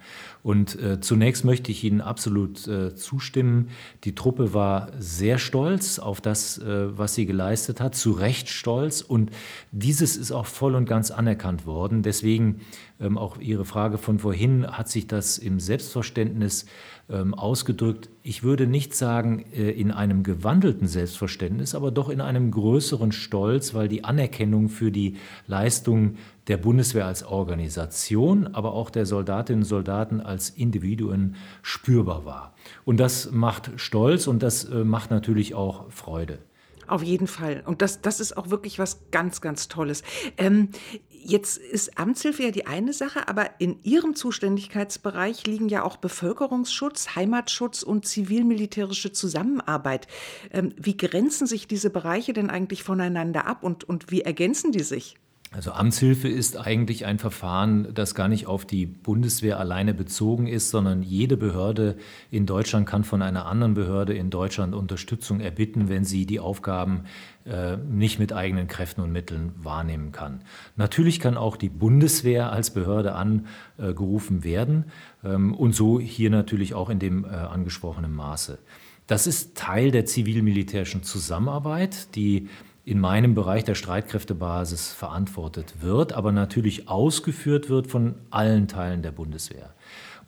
Und 0.42 0.80
äh, 0.80 1.00
zunächst 1.00 1.44
möchte 1.44 1.70
ich 1.70 1.84
Ihnen 1.84 2.00
absolut 2.00 2.66
äh, 2.68 2.94
zustimmen. 2.94 3.68
Die 4.04 4.14
Truppe 4.14 4.54
war 4.54 4.90
sehr 4.98 5.38
stolz 5.38 5.98
auf 5.98 6.20
das, 6.20 6.58
äh, 6.58 6.96
was 6.96 7.14
sie 7.14 7.26
geleistet 7.26 7.80
hat, 7.80 7.94
zu 7.94 8.12
Recht 8.12 8.48
stolz. 8.48 9.00
Und 9.00 9.30
dieses 9.72 10.16
ist 10.16 10.32
auch 10.32 10.46
voll 10.46 10.74
und 10.74 10.86
ganz 10.86 11.10
anerkannt 11.10 11.66
worden. 11.66 12.02
Deswegen 12.02 12.60
ähm, 13.00 13.18
auch 13.18 13.38
Ihre 13.38 13.64
Frage 13.64 13.98
von 13.98 14.18
vorhin, 14.18 14.66
hat 14.66 14.88
sich 14.88 15.06
das 15.06 15.38
im 15.38 15.60
Selbstverständnis 15.60 16.66
ähm, 17.10 17.34
ausgedrückt. 17.34 18.10
Ich 18.22 18.42
würde 18.42 18.66
nicht 18.66 18.94
sagen 18.94 19.44
äh, 19.52 19.70
in 19.70 19.90
einem 19.90 20.22
gewandelten 20.22 20.88
Selbstverständnis, 20.88 21.74
aber 21.74 21.90
doch 21.90 22.08
in 22.08 22.20
einem 22.20 22.50
größeren 22.50 23.12
Stolz, 23.12 23.74
weil 23.74 23.88
die 23.88 24.04
Anerkennung 24.04 24.68
für 24.68 24.90
die 24.90 25.16
Leistung 25.46 26.16
der 26.48 26.56
Bundeswehr 26.56 27.06
als 27.06 27.22
Organisation, 27.22 28.48
aber 28.54 28.72
auch 28.72 28.90
der 28.90 29.06
Soldatinnen 29.06 29.62
und 29.62 29.68
Soldaten 29.68 30.20
als 30.20 30.50
Individuen 30.50 31.36
spürbar 31.62 32.24
war. 32.24 32.54
Und 32.84 32.98
das 32.98 33.30
macht 33.30 33.72
Stolz 33.76 34.26
und 34.26 34.42
das 34.42 34.64
äh, 34.64 34.84
macht 34.84 35.10
natürlich 35.10 35.54
auch 35.54 35.90
Freude. 35.90 36.38
Auf 36.86 37.02
jeden 37.02 37.26
Fall. 37.26 37.62
Und 37.66 37.82
das, 37.82 38.00
das 38.00 38.18
ist 38.18 38.36
auch 38.36 38.48
wirklich 38.48 38.78
was 38.78 39.10
ganz, 39.10 39.42
ganz 39.42 39.68
Tolles. 39.68 40.02
Ähm, 40.38 40.70
jetzt 41.10 41.58
ist 41.58 41.98
Amtshilfe 41.98 42.44
ja 42.44 42.50
die 42.50 42.66
eine 42.66 42.94
Sache, 42.94 43.28
aber 43.28 43.50
in 43.58 43.78
Ihrem 43.82 44.14
Zuständigkeitsbereich 44.14 45.46
liegen 45.46 45.68
ja 45.68 45.82
auch 45.82 45.98
Bevölkerungsschutz, 45.98 47.14
Heimatschutz 47.14 47.82
und 47.82 48.06
zivil-militärische 48.06 49.12
Zusammenarbeit. 49.12 50.08
Ähm, 50.50 50.72
wie 50.78 50.96
grenzen 50.96 51.46
sich 51.46 51.68
diese 51.68 51.90
Bereiche 51.90 52.32
denn 52.32 52.48
eigentlich 52.48 52.82
voneinander 52.82 53.46
ab 53.46 53.62
und, 53.62 53.84
und 53.84 54.10
wie 54.10 54.22
ergänzen 54.22 54.72
die 54.72 54.82
sich? 54.82 55.16
Also 55.50 55.72
Amtshilfe 55.72 56.28
ist 56.28 56.58
eigentlich 56.58 57.06
ein 57.06 57.18
Verfahren, 57.18 57.94
das 57.94 58.14
gar 58.14 58.28
nicht 58.28 58.46
auf 58.46 58.66
die 58.66 58.84
Bundeswehr 58.84 59.58
alleine 59.58 59.94
bezogen 59.94 60.46
ist, 60.46 60.68
sondern 60.68 61.02
jede 61.02 61.38
Behörde 61.38 61.96
in 62.30 62.44
Deutschland 62.44 62.86
kann 62.86 63.02
von 63.02 63.22
einer 63.22 63.46
anderen 63.46 63.72
Behörde 63.72 64.12
in 64.12 64.28
Deutschland 64.28 64.74
Unterstützung 64.74 65.40
erbitten, 65.40 65.88
wenn 65.88 66.04
sie 66.04 66.26
die 66.26 66.38
Aufgaben 66.38 67.04
äh, 67.46 67.78
nicht 67.78 68.18
mit 68.18 68.34
eigenen 68.34 68.68
Kräften 68.68 69.00
und 69.00 69.10
Mitteln 69.10 69.52
wahrnehmen 69.56 70.12
kann. 70.12 70.42
Natürlich 70.76 71.18
kann 71.18 71.38
auch 71.38 71.56
die 71.56 71.70
Bundeswehr 71.70 72.52
als 72.52 72.70
Behörde 72.70 73.14
angerufen 73.14 74.44
werden 74.44 74.84
ähm, 75.24 75.54
und 75.54 75.74
so 75.74 75.98
hier 75.98 76.28
natürlich 76.28 76.74
auch 76.74 76.90
in 76.90 76.98
dem 76.98 77.24
äh, 77.24 77.28
angesprochenen 77.28 78.12
Maße. 78.12 78.58
Das 79.06 79.26
ist 79.26 79.56
Teil 79.56 79.92
der 79.92 80.04
zivil-militärischen 80.04 81.02
Zusammenarbeit, 81.02 82.14
die 82.14 82.48
in 82.88 83.00
meinem 83.00 83.34
Bereich 83.34 83.64
der 83.64 83.74
Streitkräftebasis 83.74 84.92
verantwortet 84.94 85.82
wird, 85.82 86.14
aber 86.14 86.32
natürlich 86.32 86.88
ausgeführt 86.88 87.68
wird 87.68 87.86
von 87.86 88.14
allen 88.30 88.66
Teilen 88.66 89.02
der 89.02 89.10
Bundeswehr. 89.10 89.74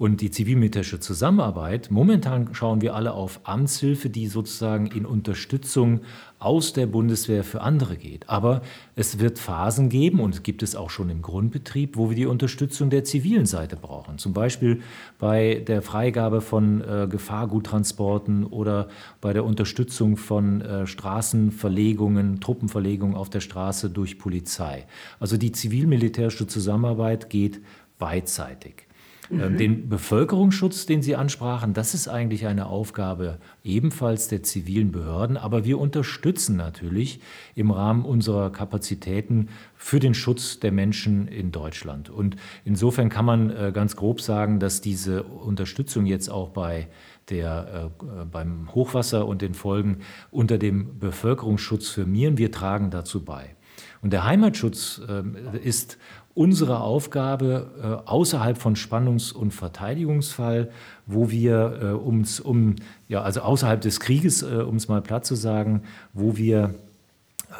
Und 0.00 0.22
die 0.22 0.30
zivilmilitärische 0.30 0.98
Zusammenarbeit, 0.98 1.90
momentan 1.90 2.54
schauen 2.54 2.80
wir 2.80 2.94
alle 2.94 3.12
auf 3.12 3.40
Amtshilfe, 3.42 4.08
die 4.08 4.28
sozusagen 4.28 4.86
in 4.86 5.04
Unterstützung 5.04 6.00
aus 6.38 6.72
der 6.72 6.86
Bundeswehr 6.86 7.44
für 7.44 7.60
andere 7.60 7.98
geht. 7.98 8.26
Aber 8.26 8.62
es 8.96 9.18
wird 9.18 9.38
Phasen 9.38 9.90
geben, 9.90 10.20
und 10.20 10.34
es 10.34 10.42
gibt 10.42 10.62
es 10.62 10.74
auch 10.74 10.88
schon 10.88 11.10
im 11.10 11.20
Grundbetrieb, 11.20 11.98
wo 11.98 12.08
wir 12.08 12.16
die 12.16 12.24
Unterstützung 12.24 12.88
der 12.88 13.04
zivilen 13.04 13.44
Seite 13.44 13.76
brauchen. 13.76 14.16
Zum 14.16 14.32
Beispiel 14.32 14.80
bei 15.18 15.62
der 15.68 15.82
Freigabe 15.82 16.40
von 16.40 16.80
äh, 16.80 17.06
Gefahrguttransporten 17.06 18.46
oder 18.46 18.88
bei 19.20 19.34
der 19.34 19.44
Unterstützung 19.44 20.16
von 20.16 20.62
äh, 20.62 20.86
Straßenverlegungen, 20.86 22.40
Truppenverlegungen 22.40 23.16
auf 23.16 23.28
der 23.28 23.40
Straße 23.40 23.90
durch 23.90 24.18
Polizei. 24.18 24.86
Also 25.18 25.36
die 25.36 25.52
zivil-militärische 25.52 26.46
Zusammenarbeit 26.46 27.28
geht 27.28 27.60
beidseitig. 27.98 28.86
Ähm, 29.30 29.52
mhm. 29.52 29.58
Den 29.58 29.88
Bevölkerungsschutz, 29.88 30.86
den 30.86 31.02
Sie 31.02 31.16
ansprachen, 31.16 31.72
das 31.72 31.94
ist 31.94 32.08
eigentlich 32.08 32.46
eine 32.46 32.66
Aufgabe 32.66 33.38
ebenfalls 33.62 34.28
der 34.28 34.42
zivilen 34.42 34.90
Behörden, 34.90 35.36
aber 35.36 35.64
wir 35.64 35.78
unterstützen 35.78 36.56
natürlich 36.56 37.20
im 37.54 37.70
Rahmen 37.70 38.04
unserer 38.04 38.50
Kapazitäten 38.50 39.48
für 39.76 40.00
den 40.00 40.14
Schutz 40.14 40.60
der 40.60 40.72
Menschen 40.72 41.28
in 41.28 41.52
Deutschland. 41.52 42.10
Und 42.10 42.36
insofern 42.64 43.08
kann 43.08 43.24
man 43.24 43.50
äh, 43.50 43.70
ganz 43.72 43.96
grob 43.96 44.20
sagen, 44.20 44.58
dass 44.58 44.80
diese 44.80 45.22
Unterstützung 45.22 46.06
jetzt 46.06 46.28
auch 46.28 46.50
bei 46.50 46.88
der, 47.28 47.90
äh, 48.00 48.24
beim 48.30 48.74
Hochwasser 48.74 49.26
und 49.26 49.42
den 49.42 49.54
Folgen 49.54 49.98
unter 50.30 50.58
dem 50.58 50.98
Bevölkerungsschutz 50.98 51.88
firmieren. 51.88 52.36
Wir 52.38 52.50
tragen 52.50 52.90
dazu 52.90 53.24
bei. 53.24 53.54
Und 54.02 54.12
der 54.12 54.24
Heimatschutz 54.24 55.00
äh, 55.08 55.58
ist 55.58 55.98
unsere 56.34 56.80
Aufgabe 56.80 58.02
äh, 58.04 58.08
außerhalb 58.08 58.56
von 58.56 58.76
Spannungs- 58.76 59.32
und 59.32 59.52
Verteidigungsfall, 59.52 60.70
wo 61.06 61.30
wir 61.30 61.80
äh, 61.82 61.86
ums, 61.92 62.40
um, 62.40 62.76
ja, 63.08 63.22
also 63.22 63.40
außerhalb 63.40 63.80
des 63.80 64.00
Krieges, 64.00 64.42
äh, 64.42 64.56
um 64.56 64.76
es 64.76 64.88
mal 64.88 65.02
platt 65.02 65.26
zu 65.26 65.34
sagen, 65.34 65.82
wo 66.12 66.36
wir 66.36 66.74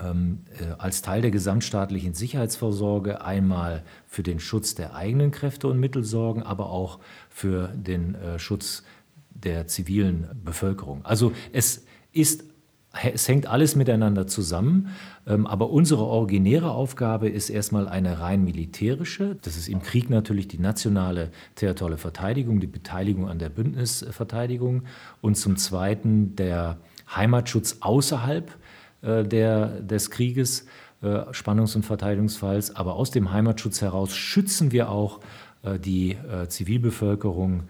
ähm, 0.04 0.40
äh, 0.60 0.74
als 0.78 1.02
Teil 1.02 1.20
der 1.20 1.32
gesamtstaatlichen 1.32 2.14
Sicherheitsvorsorge 2.14 3.22
einmal 3.22 3.82
für 4.06 4.22
den 4.22 4.38
Schutz 4.38 4.74
der 4.76 4.94
eigenen 4.94 5.32
Kräfte 5.32 5.66
und 5.66 5.80
Mittel 5.80 6.04
sorgen, 6.04 6.42
aber 6.42 6.70
auch 6.70 7.00
für 7.28 7.68
den 7.74 8.16
Schutz 8.36 8.84
der 9.30 9.66
zivilen 9.66 10.28
Bevölkerung. 10.44 11.04
Also 11.04 11.32
es 11.52 11.84
ist 12.12 12.44
es 12.92 13.28
hängt 13.28 13.46
alles 13.46 13.76
miteinander 13.76 14.26
zusammen, 14.26 14.88
ähm, 15.26 15.46
aber 15.46 15.70
unsere 15.70 16.04
originäre 16.04 16.72
Aufgabe 16.72 17.28
ist 17.28 17.48
erstmal 17.48 17.88
eine 17.88 18.20
rein 18.20 18.44
militärische. 18.44 19.36
Das 19.42 19.56
ist 19.56 19.68
im 19.68 19.80
Krieg 19.80 20.10
natürlich 20.10 20.48
die 20.48 20.58
nationale 20.58 21.30
territoriale 21.54 21.98
Verteidigung, 21.98 22.58
die 22.58 22.66
Beteiligung 22.66 23.28
an 23.28 23.38
der 23.38 23.48
Bündnisverteidigung 23.48 24.82
und 25.20 25.36
zum 25.36 25.56
Zweiten 25.56 26.34
der 26.34 26.78
Heimatschutz 27.14 27.78
außerhalb 27.80 28.50
äh, 29.02 29.24
der, 29.24 29.80
des 29.80 30.10
Krieges, 30.10 30.66
äh, 31.02 31.32
Spannungs- 31.32 31.76
und 31.76 31.84
Verteidigungsfalls. 31.84 32.74
Aber 32.74 32.94
aus 32.94 33.10
dem 33.12 33.32
Heimatschutz 33.32 33.82
heraus 33.82 34.14
schützen 34.16 34.72
wir 34.72 34.90
auch 34.90 35.20
äh, 35.62 35.78
die 35.78 36.16
Zivilbevölkerung 36.48 37.64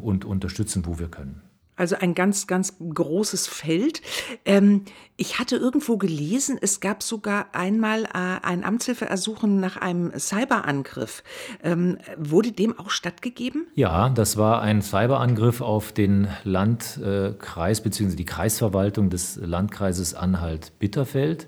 und 0.00 0.24
unterstützen, 0.24 0.86
wo 0.86 0.98
wir 0.98 1.08
können. 1.08 1.42
Also 1.76 1.96
ein 1.96 2.14
ganz, 2.14 2.46
ganz 2.46 2.74
großes 2.78 3.46
Feld. 3.46 4.00
Ähm, 4.44 4.84
ich 5.18 5.38
hatte 5.38 5.56
irgendwo 5.56 5.98
gelesen, 5.98 6.58
es 6.60 6.80
gab 6.80 7.02
sogar 7.02 7.46
einmal 7.52 8.04
äh, 8.04 8.08
ein 8.42 8.64
Amtshilfeersuchen 8.64 9.60
nach 9.60 9.76
einem 9.76 10.12
Cyberangriff. 10.18 11.22
Ähm, 11.62 11.98
wurde 12.16 12.52
dem 12.52 12.78
auch 12.78 12.90
stattgegeben? 12.90 13.66
Ja, 13.74 14.08
das 14.08 14.36
war 14.36 14.62
ein 14.62 14.80
Cyberangriff 14.82 15.60
auf 15.60 15.92
den 15.92 16.28
Landkreis 16.44 17.80
äh, 17.80 17.82
bzw. 17.82 18.16
die 18.16 18.24
Kreisverwaltung 18.24 19.10
des 19.10 19.36
Landkreises 19.36 20.14
Anhalt-Bitterfeld, 20.14 21.46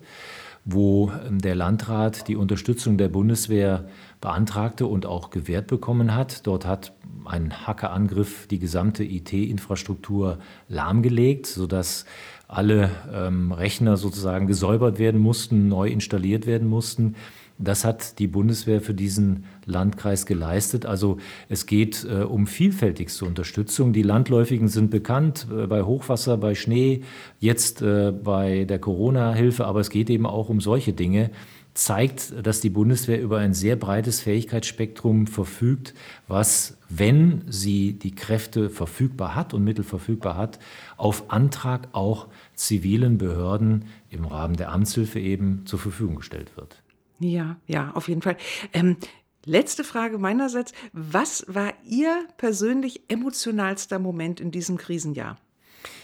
wo 0.71 1.11
ähm, 1.27 1.39
der 1.39 1.55
Landrat 1.55 2.29
die 2.29 2.37
Unterstützung 2.37 2.99
der 2.99 3.09
Bundeswehr 3.09 3.89
beantragte 4.21 4.87
und 4.87 5.07
auch 5.07 5.31
gewährt 5.31 5.67
bekommen 5.67 6.15
hat. 6.15 6.47
Dort 6.47 6.67
hat 6.67 6.93
ein 7.25 7.67
Hackerangriff 7.67 8.47
die 8.49 8.59
gesamte 8.59 9.03
IT-Infrastruktur 9.03 10.39
lahmgelegt, 10.69 11.47
sodass 11.47 12.05
alle 12.49 12.91
ähm, 13.13 13.53
Rechner 13.53 13.97
sozusagen 13.97 14.47
gesäubert 14.47 14.99
werden 14.99 15.21
mussten, 15.21 15.69
neu 15.69 15.89
installiert 15.89 16.47
werden 16.47 16.69
mussten. 16.69 17.17
Das 17.59 17.85
hat 17.85 18.21
die 18.21 18.29
Bundeswehr 18.29 18.81
für 18.81 18.95
diesen 18.95 19.45
Landkreis 19.67 20.27
geleistet. 20.27 20.87
Also 20.87 21.19
es 21.49 21.67
geht 21.67 22.07
äh, 22.09 22.23
um 22.23 22.47
vielfältigste 22.47 23.25
Unterstützung. 23.25 23.93
Die 23.93 24.03
Landläufigen 24.03 24.69
sind 24.69 24.91
bekannt 24.91 25.49
äh, 25.51 25.67
bei 25.67 25.83
Hochwasser, 25.83 26.37
bei 26.37 26.55
Schnee, 26.55 27.03
jetzt 27.41 27.83
äh, 27.83 28.13
bei 28.13 28.65
der 28.65 28.79
Corona-Hilfe, 28.79 29.67
aber 29.67 29.81
es 29.81 29.91
geht 29.91 30.09
eben 30.09 30.25
auch 30.25 30.49
um 30.49 30.61
solche 30.61 30.93
Dinge 30.93 31.31
zeigt, 31.75 32.35
dass 32.45 32.61
die 32.61 32.71
Bundeswehr 32.71 33.21
über 33.21 33.39
ein 33.39 33.55
sehr 33.55 33.77
breites 33.77 34.21
Fähigkeitsspektrum 34.21 35.29
verfügt, 35.29 35.95
was, 36.27 36.77
wenn 36.89 37.45
sie 37.47 37.93
die 37.93 38.15
Kräfte 38.15 38.69
verfügbar 38.69 39.37
hat 39.37 39.55
und 39.55 39.63
Mittel 39.63 39.85
verfügbar 39.85 40.37
hat, 40.37 40.59
auf 40.97 41.31
Antrag 41.31 41.89
auch 41.93 42.27
zivilen 42.55 43.17
Behörden 43.17 43.85
im 44.11 44.25
Rahmen 44.25 44.57
der 44.57 44.73
Amtshilfe 44.73 45.21
eben 45.21 45.67
zur 45.67 45.79
Verfügung 45.79 46.17
gestellt 46.17 46.57
wird. 46.57 46.83
Ja, 47.21 47.57
ja, 47.67 47.91
auf 47.95 48.09
jeden 48.09 48.23
Fall. 48.23 48.37
Ähm, 48.73 48.97
letzte 49.45 49.85
Frage 49.85 50.19
meinerseits. 50.19 50.73
Was 50.93 51.45
war 51.49 51.73
Ihr 51.85 52.27
persönlich 52.37 53.03
emotionalster 53.09 53.99
Moment 53.99 54.41
in 54.41 54.51
diesem 54.51 54.77
Krisenjahr? 54.77 55.39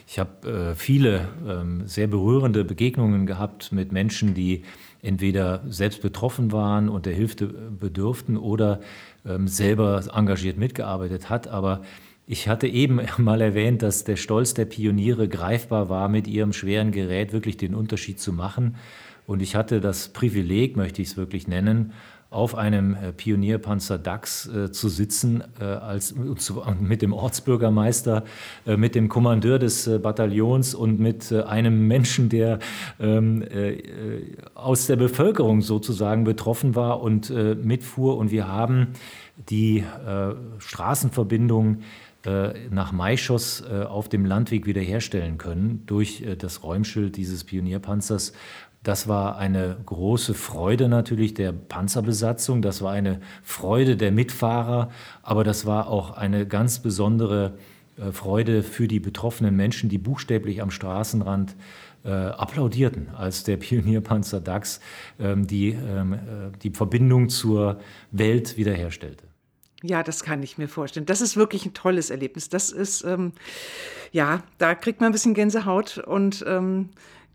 Ich 0.07 0.19
habe 0.19 0.49
äh, 0.49 0.75
viele 0.75 1.29
äh, 1.47 1.89
sehr 1.89 2.07
berührende 2.07 2.65
Begegnungen 2.65 3.27
gehabt 3.27 3.73
mit 3.73 3.93
Menschen, 3.93 4.35
die 4.35 4.63
entweder 5.03 5.63
selbst 5.69 6.03
betroffen 6.03 6.53
waren 6.53 6.89
und 6.89 7.07
der 7.07 7.15
Hilfe 7.15 7.47
bedürften 7.47 8.37
oder 8.37 8.81
ähm, 9.27 9.49
selber 9.49 10.03
engagiert 10.15 10.59
mitgearbeitet 10.59 11.31
hat. 11.31 11.49
Aber 11.49 11.83
ich 12.27 12.49
hatte 12.49 12.67
eben 12.67 13.01
mal 13.19 13.41
erwähnt, 13.41 13.83
dass 13.83 14.05
der 14.05 14.17
Stolz 14.17 14.55
der 14.55 14.65
Pioniere 14.65 15.29
greifbar 15.29 15.89
war, 15.89 16.09
mit 16.09 16.27
ihrem 16.27 16.53
schweren 16.53 16.91
Gerät 16.91 17.33
wirklich 17.33 17.57
den 17.57 17.75
Unterschied 17.75 18.21
zu 18.21 18.33
machen. 18.33 18.77
Und 19.27 19.41
ich 19.41 19.57
hatte 19.57 19.81
das 19.81 20.09
Privileg, 20.09 20.77
möchte 20.77 21.01
ich 21.01 21.09
es 21.09 21.17
wirklich 21.17 21.49
nennen, 21.49 21.93
auf 22.35 22.57
einem 22.57 22.95
äh, 22.95 23.13
Pionierpanzer 23.13 23.97
DAX 23.97 24.49
äh, 24.49 24.73
zu 24.73 24.89
sitzen, 24.89 25.45
äh, 25.61 25.65
als, 25.65 26.15
mit 26.81 27.01
dem 27.01 27.13
Ortsbürgermeister, 27.13 28.25
äh, 28.67 28.77
mit 28.77 28.97
dem 28.97 29.09
Kommandeur 29.09 29.61
des 29.61 29.87
äh, 29.87 30.01
Bataillons 30.01 30.75
und 30.75 30.99
mit 30.99 31.31
äh, 31.31 31.43
einem 31.43 31.87
Menschen, 31.87 32.29
der 32.29 32.59
ähm, 32.99 33.45
aus 34.55 34.87
der 34.87 34.97
Bevölkerung 34.97 35.63
sozusagen 35.63 36.25
betroffen 36.25 36.75
war 36.75 37.01
und 37.01 37.31
mitfuhr. 37.31 38.17
Und 38.17 38.31
wir 38.31 38.49
haben 38.49 38.89
die 39.49 39.85
Straßenverbindung 40.59 41.79
nach 42.71 42.93
Maischoss 42.93 43.63
auf 43.63 44.09
dem 44.09 44.25
Landweg 44.25 44.67
wiederherstellen 44.67 45.37
können 45.37 45.83
durch 45.87 46.25
das 46.39 46.63
Räumschild 46.63 47.17
dieses 47.17 47.45
Pionierpanzers. 47.45 48.33
Das 48.85 49.09
war 49.09 49.39
eine 49.39 49.79
große 49.87 50.35
Freude 50.35 50.91
natürlich 50.91 51.33
der 51.33 51.53
Panzerbesatzung, 51.53 52.61
das 52.61 52.83
war 52.83 52.93
eine 52.93 53.21
Freude 53.43 53.97
der 53.97 54.13
Mitfahrer, 54.13 54.91
aber 55.23 55.43
das 55.43 55.65
war 55.65 55.89
auch 55.89 56.11
eine 56.11 56.47
ganz 56.47 56.81
besondere 56.81 57.55
äh, 57.97 58.13
Freude 58.13 58.63
für 58.63 58.87
die 58.87 59.01
betroffenen 59.01 59.57
Menschen, 59.57 59.89
die 59.89 59.97
buchstäblich 59.97 60.61
am 60.61 60.71
Straßenrand 60.71 61.57
äh, 62.05 62.11
applaudierten, 62.11 63.09
als 63.15 63.45
der 63.45 63.57
Pionierpanzer 63.59 64.41
DAX 64.41 64.81
ähm, 65.19 65.47
die, 65.47 65.71
ähm, 65.71 66.13
äh, 66.13 66.19
die 66.63 66.71
Verbindung 66.71 67.31
zur 67.31 67.81
Welt 68.11 68.59
wiederherstellte. 68.59 69.25
Ja, 69.87 70.03
das 70.03 70.23
kann 70.23 70.43
ich 70.43 70.57
mir 70.57 70.67
vorstellen. 70.67 71.05
Das 71.05 71.21
ist 71.21 71.37
wirklich 71.37 71.67
ein 71.67 71.75
tolles 71.75 72.09
Erlebnis. 72.09 72.49
Das 72.49 72.71
ist, 72.73 73.05
ähm, 73.05 73.33
ja, 74.13 74.43
da 74.57 74.75
kriegt 74.75 75.03
man 75.03 75.11
ein 75.11 75.13
bisschen 75.13 75.35
Gänsehaut 75.35 75.99
und 75.99 76.43
ähm, 76.49 76.89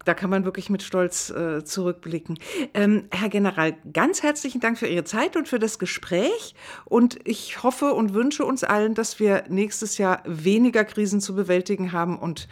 da 0.04 0.16
kann 0.16 0.32
man 0.32 0.46
wirklich 0.46 0.72
mit 0.72 0.82
Stolz 0.82 1.30
äh, 1.30 1.64
zurückblicken. 1.64 2.40
Ähm, 2.74 3.06
Herr 3.12 3.30
General, 3.30 3.76
ganz 3.94 4.24
herzlichen 4.24 4.62
Dank 4.62 4.80
für 4.80 4.88
Ihre 4.88 5.04
Zeit 5.04 5.38
und 5.38 5.48
für 5.48 5.60
das 5.60 5.78
Gespräch. 5.78 6.56
Und 6.86 7.20
ich 7.24 7.62
hoffe 7.62 7.94
und 7.94 8.16
wünsche 8.16 8.44
uns 8.44 8.64
allen, 8.64 8.96
dass 8.96 9.20
wir 9.20 9.44
nächstes 9.48 10.00
Jahr 10.00 10.24
weniger 10.26 10.86
Krisen 10.86 11.22
zu 11.22 11.36
bewältigen 11.36 11.92
haben 11.92 12.18
und 12.18 12.48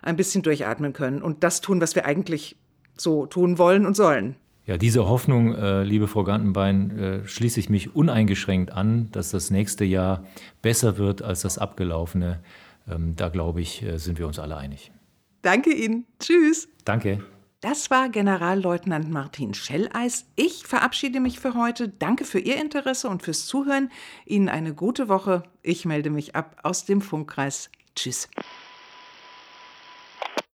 ein 0.00 0.16
bisschen 0.16 0.42
durchatmen 0.42 0.94
können 0.94 1.20
und 1.20 1.44
das 1.44 1.60
tun, 1.60 1.78
was 1.82 1.94
wir 1.94 2.06
eigentlich 2.06 2.56
so 2.96 3.26
tun 3.26 3.58
wollen 3.58 3.84
und 3.84 3.96
sollen. 3.96 4.36
Ja, 4.64 4.76
diese 4.76 5.08
Hoffnung, 5.08 5.54
äh, 5.54 5.82
liebe 5.82 6.06
Frau 6.06 6.22
Gantenbein, 6.22 6.98
äh, 6.98 7.26
schließe 7.26 7.58
ich 7.58 7.68
mich 7.68 7.96
uneingeschränkt 7.96 8.72
an, 8.72 9.10
dass 9.10 9.30
das 9.30 9.50
nächste 9.50 9.84
Jahr 9.84 10.24
besser 10.62 10.98
wird 10.98 11.20
als 11.22 11.42
das 11.42 11.58
abgelaufene. 11.58 12.40
Ähm, 12.88 13.16
da 13.16 13.28
glaube 13.28 13.60
ich, 13.60 13.82
äh, 13.82 13.98
sind 13.98 14.18
wir 14.18 14.26
uns 14.26 14.38
alle 14.38 14.56
einig. 14.56 14.92
Danke 15.42 15.72
Ihnen. 15.72 16.06
Tschüss. 16.20 16.68
Danke. 16.84 17.24
Das 17.60 17.90
war 17.90 18.08
Generalleutnant 18.08 19.10
Martin 19.10 19.54
Schelleis. 19.54 20.26
Ich 20.36 20.66
verabschiede 20.66 21.20
mich 21.20 21.38
für 21.38 21.54
heute. 21.54 21.88
Danke 21.88 22.24
für 22.24 22.40
Ihr 22.40 22.60
Interesse 22.60 23.08
und 23.08 23.22
fürs 23.22 23.46
Zuhören. 23.46 23.90
Ihnen 24.26 24.48
eine 24.48 24.74
gute 24.74 25.08
Woche. 25.08 25.44
Ich 25.62 25.84
melde 25.84 26.10
mich 26.10 26.34
ab 26.34 26.56
aus 26.62 26.84
dem 26.84 27.00
Funkkreis. 27.00 27.70
Tschüss. 27.94 28.28